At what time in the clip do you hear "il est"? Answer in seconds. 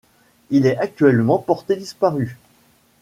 0.49-0.79